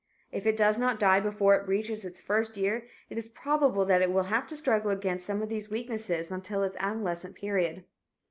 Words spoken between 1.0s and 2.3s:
before it reaches its